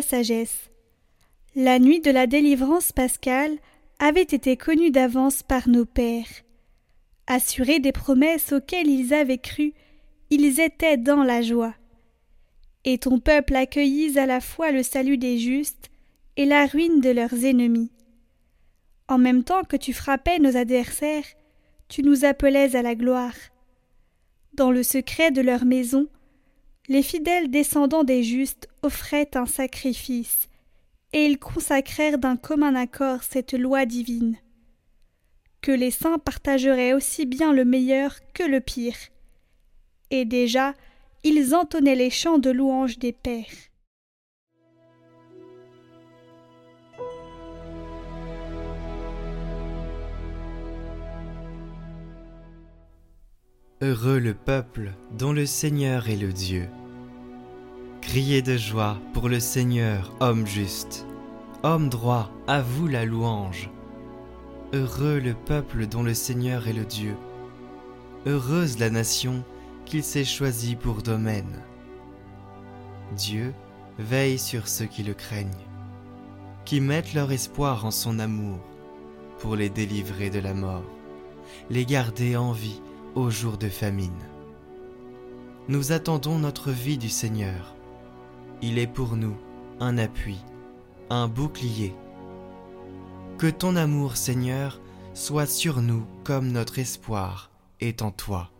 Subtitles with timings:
[0.00, 0.70] sagesse.
[1.54, 3.58] La nuit de la délivrance pascale
[3.98, 6.42] avait été connue d'avance par nos pères.
[7.26, 9.74] Assurés des promesses auxquelles ils avaient cru,
[10.30, 11.74] ils étaient dans la joie.
[12.84, 15.90] Et ton peuple accueillit à la fois le salut des justes
[16.36, 17.92] et la ruine de leurs ennemis.
[19.08, 21.26] En même temps que tu frappais nos adversaires,
[21.88, 23.34] tu nous appelais à la gloire.
[24.54, 26.08] Dans le secret de leur maison,
[26.88, 30.48] les fidèles descendants des justes offraient un sacrifice,
[31.12, 34.36] et ils consacrèrent d'un commun accord cette loi divine.
[35.60, 38.96] Que les saints partageraient aussi bien le meilleur que le pire.
[40.10, 40.74] Et déjà,
[41.22, 43.44] ils entonnaient les chants de louange des pères.
[53.84, 56.68] Heureux le peuple dont le Seigneur est le Dieu.
[58.00, 61.04] Criez de joie pour le Seigneur, homme juste.
[61.64, 63.70] Homme droit, à vous la louange.
[64.72, 67.16] Heureux le peuple dont le Seigneur est le Dieu.
[68.24, 69.42] Heureuse la nation
[69.84, 71.60] qu'il s'est choisie pour domaine.
[73.16, 73.52] Dieu
[73.98, 75.50] veille sur ceux qui le craignent,
[76.64, 78.60] qui mettent leur espoir en son amour,
[79.40, 80.84] pour les délivrer de la mort,
[81.68, 82.80] les garder en vie
[83.14, 84.10] au jour de famine.
[85.68, 87.76] Nous attendons notre vie du Seigneur.
[88.62, 89.36] Il est pour nous
[89.80, 90.38] un appui,
[91.10, 91.94] un bouclier.
[93.38, 94.80] Que ton amour, Seigneur,
[95.14, 98.50] soit sur nous comme notre espoir est en toi.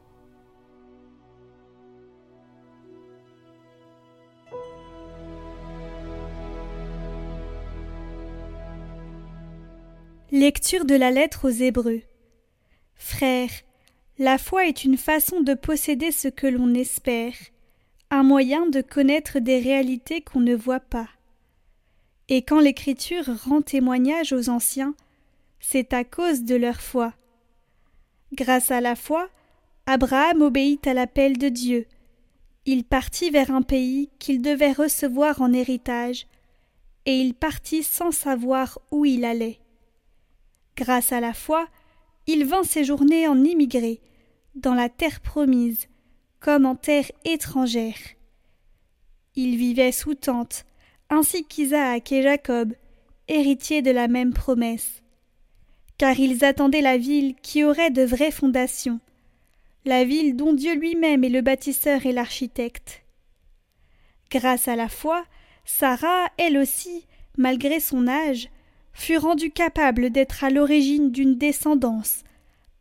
[10.31, 12.01] Lecture de la lettre aux Hébreux.
[12.95, 13.51] Frères,
[14.23, 17.35] la foi est une façon de posséder ce que l'on espère,
[18.09, 21.09] un moyen de connaître des réalités qu'on ne voit pas.
[22.29, 24.95] Et quand l'Écriture rend témoignage aux anciens,
[25.59, 27.15] c'est à cause de leur foi.
[28.33, 29.29] Grâce à la foi,
[29.87, 31.87] Abraham obéit à l'appel de Dieu.
[32.65, 36.29] Il partit vers un pays qu'il devait recevoir en héritage,
[37.07, 39.59] et il partit sans savoir où il allait.
[40.77, 41.67] Grâce à la foi,
[42.29, 44.01] il vint séjourner en immigré,
[44.55, 45.89] dans la terre promise,
[46.41, 47.99] comme en terre étrangère.
[49.35, 50.65] Il vivait sous tente,
[51.09, 52.75] ainsi qu'Isaac et Jacob,
[53.29, 55.03] héritiers de la même promesse.
[55.99, 59.01] Car ils attendaient la ville qui aurait de vraies fondations,
[59.85, 63.03] la ville dont Dieu lui-même est le bâtisseur et l'architecte.
[64.31, 65.25] Grâce à la foi,
[65.65, 68.49] Sarah, elle aussi, malgré son âge,
[68.93, 72.23] fut rendue capable d'être à l'origine d'une descendance,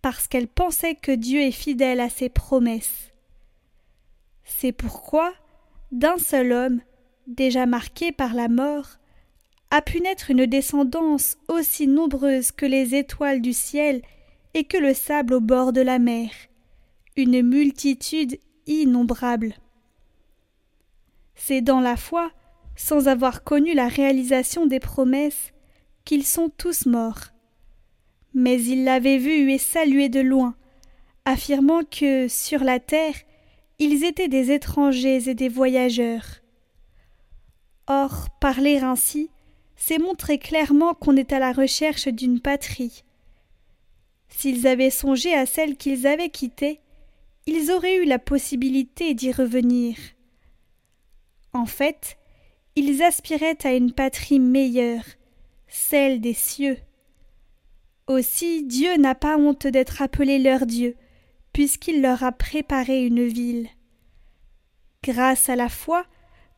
[0.01, 3.11] parce qu'elle pensait que Dieu est fidèle à ses promesses.
[4.43, 5.33] C'est pourquoi,
[5.91, 6.81] d'un seul homme,
[7.27, 8.97] déjà marqué par la mort,
[9.69, 14.01] a pu naître une descendance aussi nombreuse que les étoiles du ciel
[14.53, 16.29] et que le sable au bord de la mer,
[17.15, 18.37] une multitude
[18.67, 19.53] innombrable.
[21.35, 22.31] C'est dans la foi,
[22.75, 25.53] sans avoir connu la réalisation des promesses,
[26.03, 27.31] qu'ils sont tous morts.
[28.33, 30.55] Mais il l'avait vu et salué de loin,
[31.25, 33.15] affirmant que, sur la terre,
[33.79, 36.41] ils étaient des étrangers et des voyageurs.
[37.87, 39.29] Or, parler ainsi,
[39.75, 43.03] c'est montrer clairement qu'on est à la recherche d'une patrie.
[44.29, 46.79] S'ils avaient songé à celle qu'ils avaient quittée,
[47.47, 49.97] ils auraient eu la possibilité d'y revenir.
[51.53, 52.17] En fait,
[52.75, 55.03] ils aspiraient à une patrie meilleure,
[55.67, 56.77] celle des cieux.
[58.11, 60.97] Aussi Dieu n'a pas honte d'être appelé leur Dieu,
[61.53, 63.69] puisqu'il leur a préparé une ville.
[65.01, 66.03] Grâce à la foi,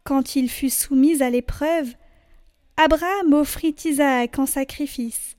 [0.04, 1.94] quand il fut soumis à l'épreuve,
[2.76, 5.38] Abraham offrit Isaac en sacrifice.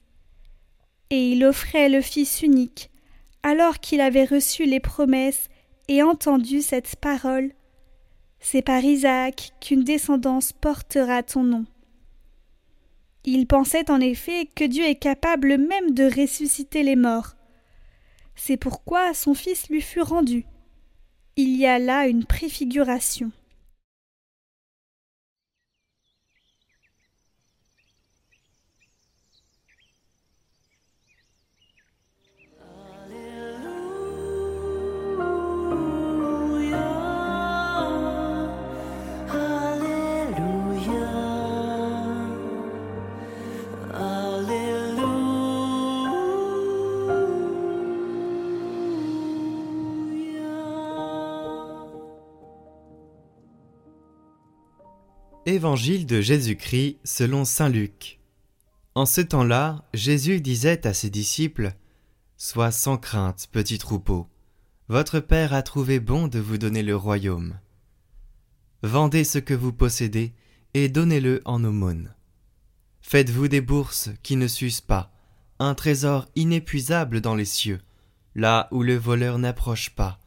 [1.10, 2.92] Et il offrait le Fils unique,
[3.42, 5.48] alors qu'il avait reçu les promesses
[5.88, 7.50] et entendu cette parole.
[8.38, 11.64] C'est par Isaac qu'une descendance portera ton nom.
[13.24, 17.36] Il pensait en effet que Dieu est capable même de ressusciter les morts.
[18.36, 20.44] C'est pourquoi son Fils lui fut rendu.
[21.36, 23.32] Il y a là une préfiguration.
[55.54, 58.18] Évangile de Jésus-Christ selon Saint Luc.
[58.96, 61.74] En ce temps-là, Jésus disait à ses disciples
[62.36, 64.26] Sois sans crainte, petit troupeau.
[64.88, 67.56] Votre Père a trouvé bon de vous donner le royaume.
[68.82, 70.32] Vendez ce que vous possédez
[70.74, 72.12] et donnez-le en aumône.
[73.00, 75.12] Faites-vous des bourses qui ne s'usent pas,
[75.60, 77.80] un trésor inépuisable dans les cieux,
[78.34, 80.18] là où le voleur n'approche pas,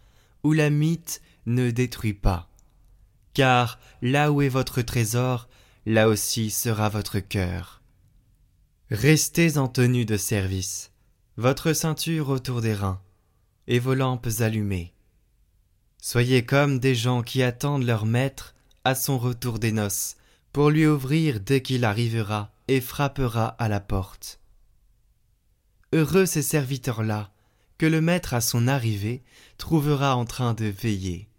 [0.45, 2.49] où la mythe ne détruit pas
[3.37, 5.47] car là où est votre trésor,
[5.85, 7.83] là aussi sera votre cœur.
[8.89, 10.91] Restez en tenue de service,
[11.35, 12.99] votre ceinture autour des reins,
[13.67, 14.91] et vos lampes allumées.
[16.01, 20.15] Soyez comme des gens qui attendent leur maître à son retour des noces,
[20.51, 24.39] pour lui ouvrir dès qu'il arrivera et frappera à la porte.
[25.93, 27.31] Heureux ces serviteurs-là,
[27.77, 29.21] que le maître à son arrivée
[29.59, 31.29] trouvera en train de veiller.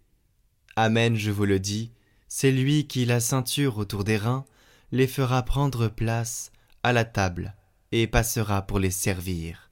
[0.81, 1.91] Amen, je vous le dis,
[2.29, 4.45] c'est lui qui, la ceinture autour des reins,
[4.93, 6.53] les fera prendre place
[6.83, 7.53] à la table
[7.91, 9.71] et passera pour les servir.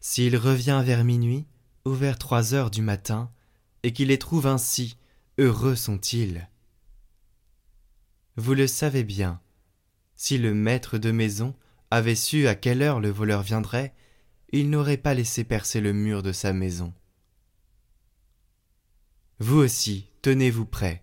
[0.00, 1.46] S'il revient vers minuit
[1.84, 3.30] ou vers trois heures du matin,
[3.82, 4.96] et qu'il les trouve ainsi,
[5.36, 6.48] heureux sont-ils.
[8.36, 9.42] Vous le savez bien,
[10.16, 11.54] si le maître de maison
[11.90, 13.92] avait su à quelle heure le voleur viendrait,
[14.52, 16.94] il n'aurait pas laissé percer le mur de sa maison.
[19.42, 21.02] Vous aussi, tenez-vous prêts.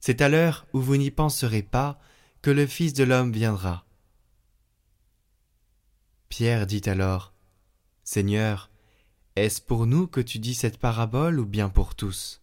[0.00, 2.00] C'est à l'heure où vous n'y penserez pas
[2.42, 3.86] que le Fils de l'homme viendra.
[6.28, 7.32] Pierre dit alors,
[8.02, 8.68] Seigneur,
[9.36, 12.42] est-ce pour nous que tu dis cette parabole ou bien pour tous?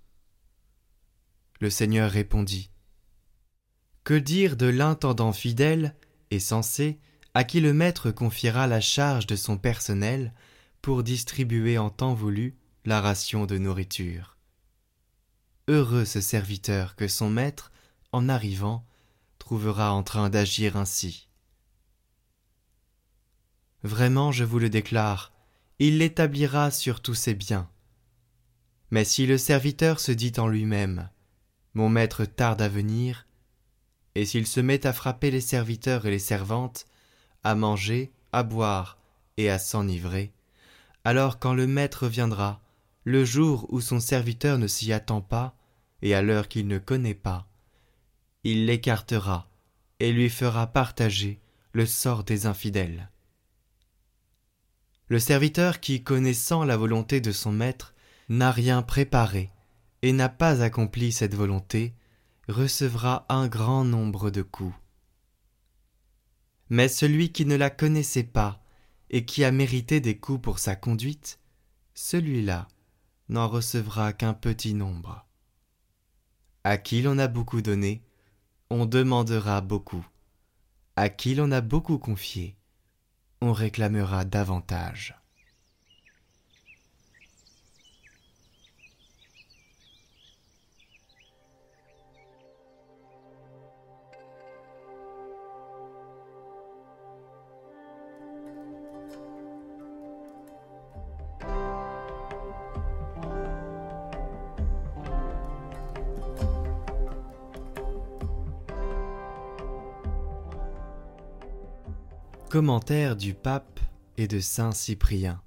[1.59, 2.71] Le Seigneur répondit,
[4.05, 5.97] Que dire de l'intendant fidèle
[6.31, 6.97] et sensé
[7.33, 10.33] à qui le Maître confiera la charge de son personnel
[10.81, 14.30] pour distribuer en temps voulu la ration de nourriture?
[15.71, 17.71] Heureux ce serviteur que son maître,
[18.11, 18.85] en arrivant,
[19.39, 21.29] trouvera en train d'agir ainsi.
[23.81, 25.31] Vraiment, je vous le déclare,
[25.79, 27.69] il l'établira sur tous ses biens.
[28.89, 31.09] Mais si le serviteur se dit en lui-même
[31.73, 33.25] Mon maître tarde à venir,
[34.15, 36.85] et s'il se met à frapper les serviteurs et les servantes,
[37.45, 38.97] à manger, à boire
[39.37, 40.33] et à s'enivrer,
[41.05, 42.59] alors quand le maître viendra,
[43.05, 45.55] le jour où son serviteur ne s'y attend pas,
[46.01, 47.47] et à l'heure qu'il ne connaît pas,
[48.43, 49.49] il l'écartera
[49.99, 51.39] et lui fera partager
[51.73, 53.09] le sort des infidèles.
[55.07, 57.93] Le serviteur qui, connaissant la volonté de son maître,
[58.29, 59.51] n'a rien préparé
[60.01, 61.93] et n'a pas accompli cette volonté,
[62.47, 64.73] recevra un grand nombre de coups.
[66.69, 68.63] Mais celui qui ne la connaissait pas
[69.09, 71.39] et qui a mérité des coups pour sa conduite,
[71.93, 72.67] celui-là
[73.29, 75.27] n'en recevra qu'un petit nombre.
[76.63, 78.03] À qui l'on a beaucoup donné,
[78.69, 80.05] on demandera beaucoup.
[80.95, 82.55] À qui l'on a beaucoup confié,
[83.41, 85.20] on réclamera davantage.
[112.51, 113.79] Commentaire du pape
[114.17, 115.41] et de saint Cyprien.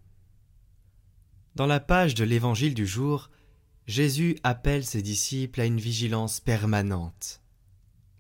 [1.55, 3.29] Dans la page de l'Évangile du jour,
[3.87, 7.43] Jésus appelle ses disciples à une vigilance permanente.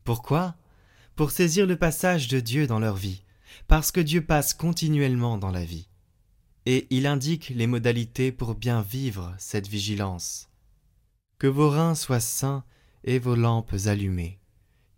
[0.05, 0.55] Pourquoi?
[1.17, 3.23] Pour saisir le passage de Dieu dans leur vie,
[3.69, 5.89] parce que Dieu passe continuellement dans la vie.
[6.67, 10.51] Et il indique les modalités pour bien vivre cette vigilance.
[11.39, 12.65] Que vos reins soient sains
[13.03, 14.41] et vos lampes allumées.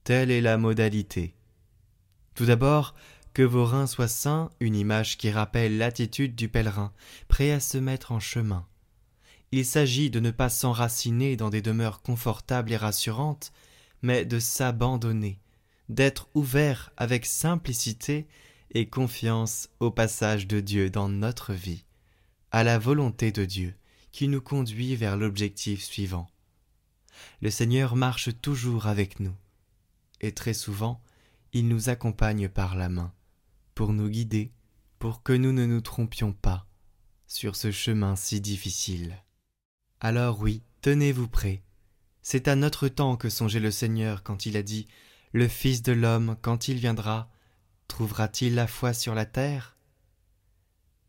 [0.02, 1.36] Telle est la modalité.
[2.34, 2.96] Tout d'abord,
[3.36, 6.90] que vos reins soient sains, une image qui rappelle l'attitude du pèlerin,
[7.28, 8.66] prêt à se mettre en chemin.
[9.52, 13.52] Il s'agit de ne pas s'enraciner dans des demeures confortables et rassurantes,
[14.00, 15.38] mais de s'abandonner,
[15.90, 18.26] d'être ouvert avec simplicité
[18.70, 21.84] et confiance au passage de Dieu dans notre vie,
[22.52, 23.74] à la volonté de Dieu
[24.12, 26.26] qui nous conduit vers l'objectif suivant.
[27.42, 29.34] Le Seigneur marche toujours avec nous,
[30.22, 31.02] et très souvent
[31.52, 33.12] il nous accompagne par la main
[33.76, 34.52] pour nous guider,
[34.98, 36.66] pour que nous ne nous trompions pas
[37.26, 39.22] sur ce chemin si difficile.
[40.00, 41.62] Alors oui, tenez-vous prêts.
[42.22, 44.88] C'est à notre temps que songeait le Seigneur quand il a dit
[45.32, 47.30] Le Fils de l'homme, quand il viendra,
[47.86, 49.76] trouvera-t-il la foi sur la terre?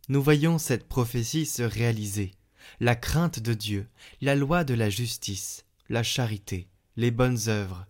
[0.09, 2.33] Nous voyons cette prophétie se réaliser.
[2.81, 3.87] La crainte de Dieu,
[4.19, 7.87] la loi de la justice, la charité, les bonnes œuvres,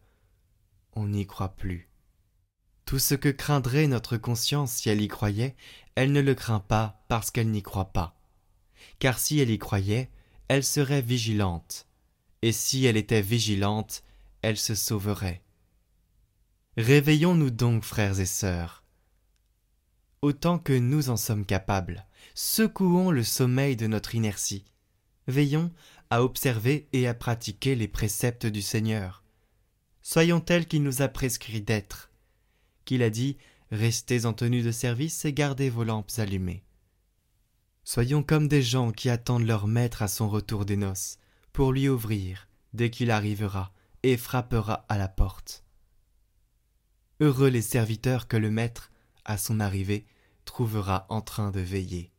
[0.93, 1.89] on n'y croit plus.
[2.87, 5.57] Tout ce que craindrait notre conscience si elle y croyait,
[5.95, 8.17] elle ne le craint pas parce qu'elle n'y croit pas.
[8.99, 10.09] Car si elle y croyait,
[10.47, 11.85] elle serait vigilante,
[12.41, 14.03] et si elle était vigilante,
[14.41, 15.43] elle se sauverait.
[16.77, 18.85] Réveillons-nous donc, frères et sœurs.
[20.21, 24.63] Autant que nous en sommes capables, secouons le sommeil de notre inertie.
[25.27, 25.73] Veillons
[26.09, 29.25] à observer et à pratiquer les préceptes du Seigneur.
[30.01, 32.06] Soyons tels qu'il nous a prescrit d'être,
[32.87, 33.37] qu'il a dit
[33.69, 36.63] Restez en tenue de service et gardez vos lampes allumées.
[37.83, 41.19] Soyons comme des gens qui attendent leur maître à son retour des noces,
[41.51, 45.65] pour lui ouvrir, dès qu'il arrivera, et frappera à la porte.
[47.19, 48.91] Heureux les serviteurs que le maître,
[49.25, 50.05] à son arrivée,
[50.45, 52.13] trouvera en train de veiller.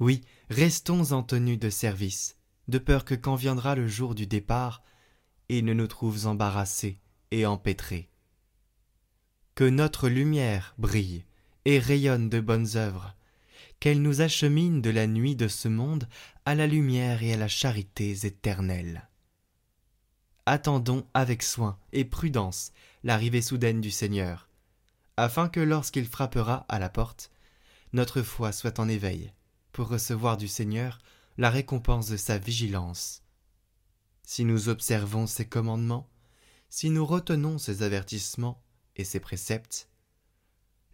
[0.00, 2.36] Oui, restons en tenue de service,
[2.68, 4.82] de peur que quand viendra le jour du départ,
[5.50, 8.08] il ne nous trouve embarrassés et empêtrés.
[9.58, 11.24] Que notre lumière brille
[11.64, 13.16] et rayonne de bonnes œuvres,
[13.80, 16.08] qu'elle nous achemine de la nuit de ce monde
[16.44, 19.08] à la lumière et à la charité éternelle.
[20.46, 22.70] Attendons avec soin et prudence
[23.02, 24.48] l'arrivée soudaine du Seigneur,
[25.16, 27.32] afin que lorsqu'il frappera à la porte,
[27.92, 29.32] notre foi soit en éveil,
[29.72, 31.00] pour recevoir du Seigneur
[31.36, 33.24] la récompense de sa vigilance.
[34.22, 36.08] Si nous observons ses commandements,
[36.68, 38.62] si nous retenons ses avertissements
[38.98, 39.88] et ses préceptes,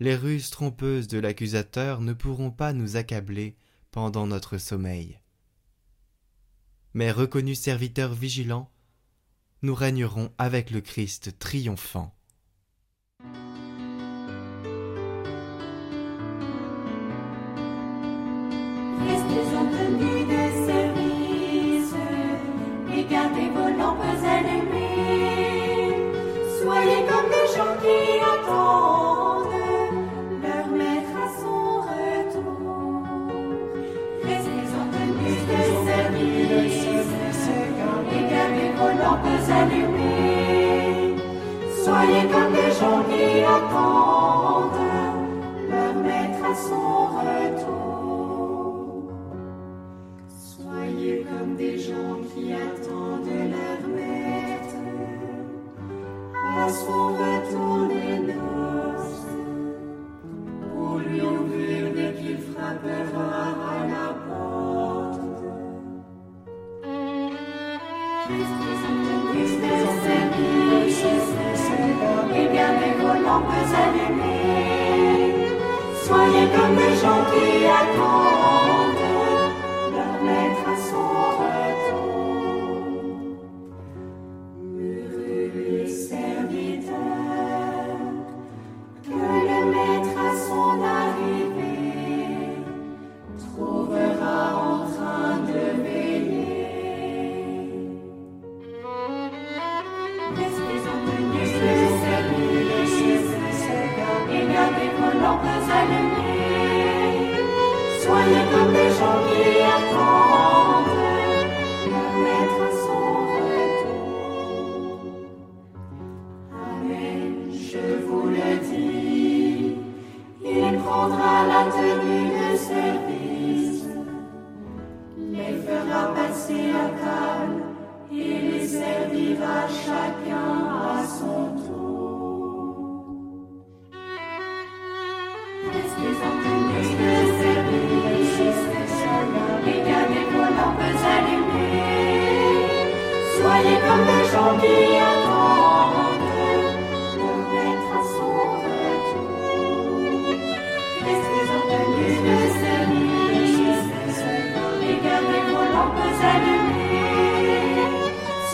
[0.00, 3.56] les ruses trompeuses de l'accusateur ne pourront pas nous accabler
[3.90, 5.20] pendant notre sommeil.
[6.94, 8.70] Mais reconnus serviteurs vigilants,
[9.62, 12.14] nous régnerons avec le Christ triomphant.
[41.84, 43.44] Soyez comme des gens qui
[76.06, 78.83] Soyez comme des gens qui attendent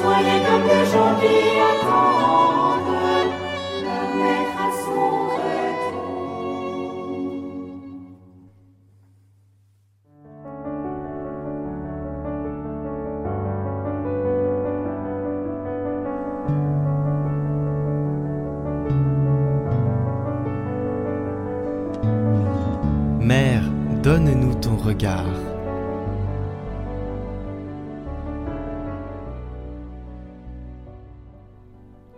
[0.01, 2.20] Soyez comme des gens qui attendent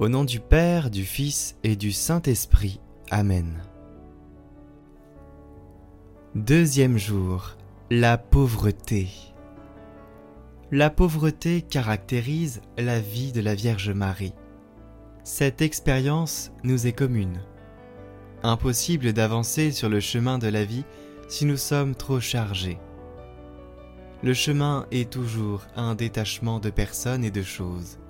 [0.02, 2.80] Au nom du Père, du Fils et du Saint-Esprit.
[3.12, 3.62] Amen.
[6.34, 7.56] Deuxième jour.
[7.88, 9.06] La pauvreté.
[10.72, 14.34] La pauvreté caractérise la vie de la Vierge Marie.
[15.22, 17.40] Cette expérience nous est commune.
[18.42, 20.84] Impossible d'avancer sur le chemin de la vie
[21.28, 22.80] si nous sommes trop chargés.
[24.24, 28.00] Le chemin est toujours un détachement de personnes et de choses.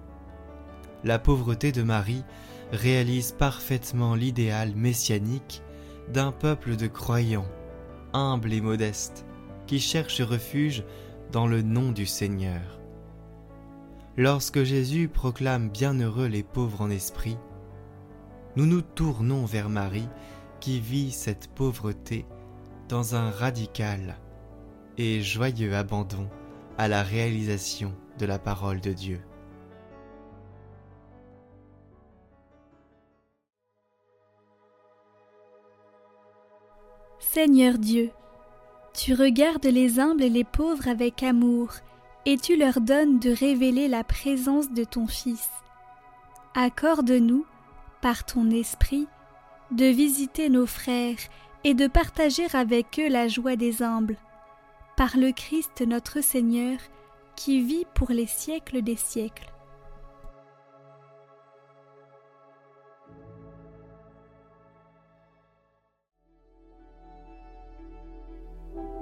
[1.05, 2.25] La pauvreté de Marie
[2.71, 5.63] réalise parfaitement l'idéal messianique
[6.13, 7.49] d'un peuple de croyants,
[8.13, 9.27] humbles et modestes,
[9.67, 10.85] qui cherchent refuge
[11.33, 12.81] dans le nom du Seigneur.
[14.17, 17.39] Lorsque Jésus proclame bienheureux les pauvres en esprit,
[18.57, 20.09] nous nous tournons vers Marie
[20.61, 22.27] qui vit cette pauvreté
[22.89, 24.19] dans un radical
[24.99, 26.29] et joyeux abandon
[26.79, 29.21] à la réalisation de la parole de Dieu.
[37.35, 38.11] Seigneur Dieu,
[38.93, 41.71] tu regardes les humbles et les pauvres avec amour,
[42.27, 45.49] et tu leur donnes de révéler la présence de ton Fils.
[46.55, 47.47] Accorde-nous,
[48.03, 49.07] par ton esprit,
[49.71, 51.17] de visiter nos frères
[51.65, 54.19] et de partager avec eux la joie des humbles.
[54.99, 56.77] Par le Christ notre Seigneur,
[57.35, 59.52] qui vit pour les siècles des siècles.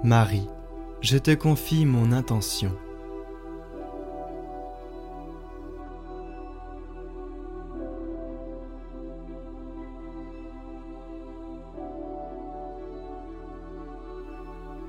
[0.02, 0.49] Marie,
[1.02, 2.75] je te confie mon intention.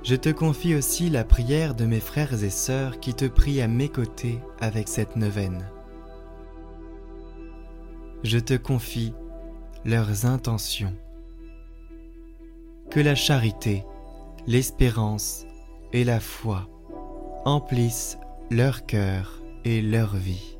[0.03, 3.67] Je te confie aussi la prière de mes frères et sœurs qui te prient à
[3.67, 5.65] mes côtés avec cette neuvaine.
[8.23, 9.13] Je te confie
[9.83, 10.95] leurs intentions.
[12.89, 13.83] Que la charité,
[14.47, 15.45] l'espérance
[15.93, 16.67] et la foi
[17.45, 18.17] emplissent
[18.49, 20.57] leur cœur et leur vie.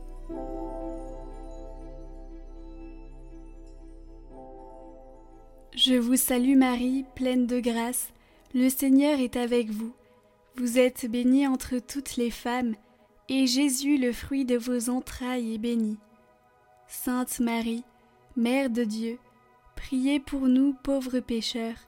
[5.74, 8.10] Je vous salue Marie, pleine de grâce,
[8.54, 9.94] le Seigneur est avec vous.
[10.58, 12.76] Vous êtes bénie entre toutes les femmes,
[13.30, 15.98] et Jésus, le fruit de vos entrailles, est béni.
[16.88, 17.84] Sainte Marie,
[18.36, 19.18] Mère de Dieu,
[19.76, 21.88] priez pour nous pauvres pécheurs,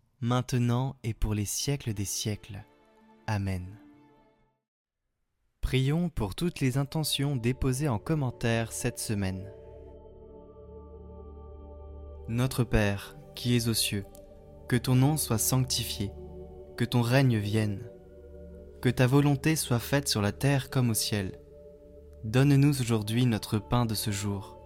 [0.21, 2.63] maintenant et pour les siècles des siècles.
[3.25, 3.65] Amen.
[5.61, 9.51] Prions pour toutes les intentions déposées en commentaire cette semaine.
[12.27, 14.05] Notre Père, qui es aux cieux,
[14.67, 16.11] que ton nom soit sanctifié,
[16.77, 17.89] que ton règne vienne,
[18.79, 21.39] que ta volonté soit faite sur la terre comme au ciel.
[22.25, 24.59] Donne-nous aujourd'hui notre pain de ce jour.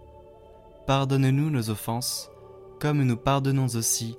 [0.86, 2.30] Pardonne-nous nos offenses,
[2.78, 4.18] comme nous pardonnons aussi